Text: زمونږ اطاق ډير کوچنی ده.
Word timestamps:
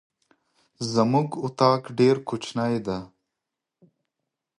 زمونږ 0.93 1.29
اطاق 1.45 1.81
ډير 1.97 2.15
کوچنی 2.27 2.75
ده. 2.85 2.97